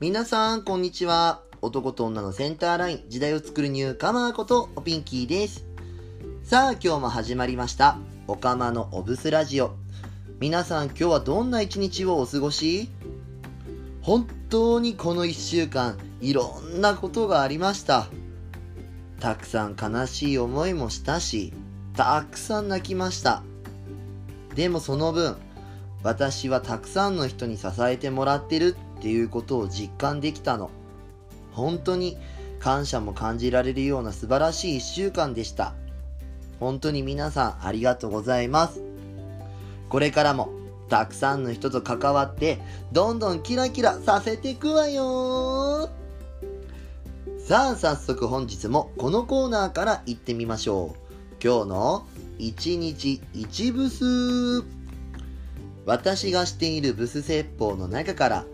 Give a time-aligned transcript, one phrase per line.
[0.00, 1.42] 皆さん、こんにちは。
[1.60, 5.66] 男と女のセンターライン、時代を作るニューカマーことおピンキーです。
[6.42, 7.98] さあ、今日も始まりました。
[8.26, 9.74] おかまのオブスラジオ。
[10.38, 12.88] 皆さん、今日はどんな一日をお過ごし？
[14.00, 18.06] 本当にこの一週間、いろんなことがありました。
[19.20, 21.52] たくさん悲しい思いもしたし、
[21.94, 23.42] たくさん泣きました。
[24.54, 25.36] でもその分、
[26.02, 30.70] 私はたくさんの人に支えてもらってるっていうことを実感できたの。
[31.52, 32.16] 本当に
[32.58, 35.74] 感謝も感じられるような素晴らしい一週間でした。
[36.60, 38.82] 本当に皆さんありがとうございます。
[39.88, 40.50] これからも
[40.88, 42.58] たくさんの人と関わって
[42.92, 45.88] どんどんキラキラさせていくわよ
[47.38, 51.10] さあ早速本日もこのコーナーから行ってみましょう。
[51.42, 52.06] 今日の
[52.38, 54.62] 一日一ブス
[55.86, 58.44] 私がしているブス説法の中から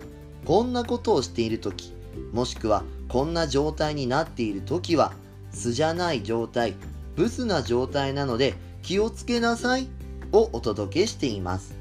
[0.47, 1.92] こんなことをしている時
[2.33, 5.12] もしくはこんな状態になっている時は
[5.50, 6.75] 素じゃない状態
[7.16, 9.88] ブスな状態なので気をつけなさい
[10.33, 11.75] をお届けしています。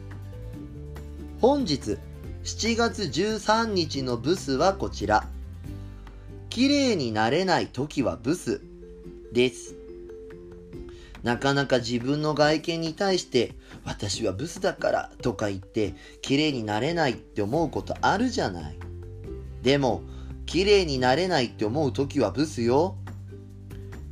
[1.41, 1.97] 本日
[2.43, 5.27] 7月13日のブスはこちら。
[6.49, 8.61] 綺麗になれない時はブス
[9.33, 9.75] です。
[11.25, 18.77] なかなか自分の外見に対して私はブスだからとか言って綺麗になれないって思うことあるじゃない。
[19.63, 20.03] でも
[20.45, 22.95] 綺麗になれないって思う時はブスよ。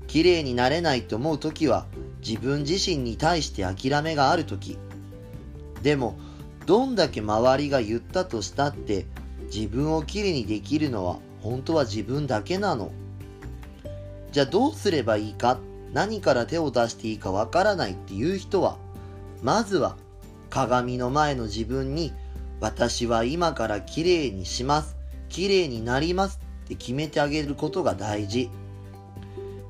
[0.07, 1.85] 綺麗になれないって思う時は
[2.27, 4.79] 自分自身に対して諦めがある時。
[5.83, 6.17] でも
[6.65, 9.05] どんだけ周りが言ったとしたって
[9.53, 12.91] 自分を綺麗にできるのは本当は自分だけなの。
[14.31, 15.59] じゃあどうすればいいか？
[15.93, 18.77] 何から手を出していいかわからないっていう人は、
[19.41, 19.95] まずは
[20.49, 22.13] 鏡の前の自分に、
[22.59, 24.95] 私は今から綺麗にします。
[25.29, 28.49] 綺麗になりますって決めてあげることが大事。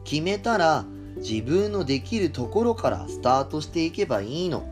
[0.03, 0.85] 決めたら
[1.17, 4.67] 自分のできるところからスタートしていけばいいの。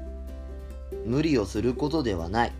[1.05, 2.53] 無理をすることではない。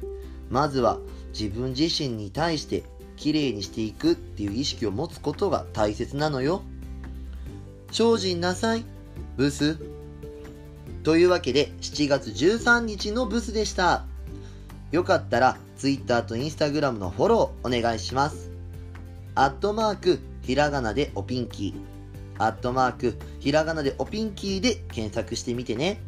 [0.50, 1.00] まずは
[1.34, 2.84] 自分自身に対して
[3.16, 6.63] 綺麗にしていくっていう意識を持つことが大切なのよ。
[7.91, 8.85] 精進なさい、
[9.35, 9.78] ブス。
[11.03, 14.06] というわけで、7月13日のブスでした。
[14.91, 18.50] よかったら、Twitter と Instagram のフォローお願いします。
[19.35, 22.44] アットマーク、ひらがなでおピンキー。
[22.44, 26.01] アットマーク、ひらがなでおピンキーで検索してみてね。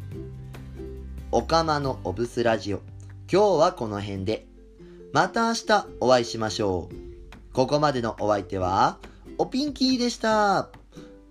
[1.32, 2.80] おかまのおブスラジオ。
[3.30, 4.46] 今日はこの辺で。
[5.12, 7.52] また明日お会いしましょう。
[7.52, 8.98] ここまでのお相手は、
[9.36, 10.70] おピンキーでした。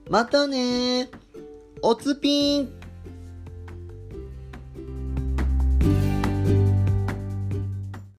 [0.09, 1.09] またね
[1.81, 2.82] おつぴん。